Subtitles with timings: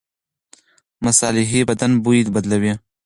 [1.05, 2.73] مصالحې بدن بوی بدلوي.